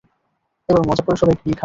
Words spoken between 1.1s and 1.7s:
সবাই গ্রিল খাবো!